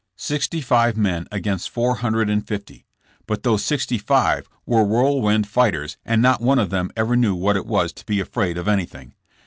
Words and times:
Sixty 0.17 0.61
five 0.61 0.97
men 0.97 1.27
against 1.31 1.69
four 1.69 1.97
hundred 1.97 2.27
and 2.27 2.47
fifty, 2.47 2.87
but 3.27 3.43
those 3.43 3.63
sixty 3.63 3.99
five 3.99 4.49
were 4.65 4.83
whirlwind 4.83 5.45
fight 5.45 5.75
ers 5.75 5.95
and 6.03 6.23
not 6.23 6.41
one 6.41 6.57
of 6.57 6.71
them 6.71 6.89
ever 6.97 7.15
knew 7.15 7.35
what 7.35 7.55
it 7.55 7.67
was 7.67 7.93
to 7.93 8.05
be 8.07 8.19
afraid 8.19 8.57
of 8.57 8.67
anything. 8.67 9.13